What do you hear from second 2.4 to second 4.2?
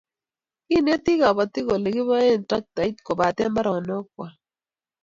traktait kebate mbaronik